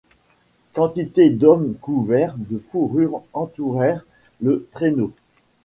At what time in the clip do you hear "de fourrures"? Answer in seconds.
2.35-3.21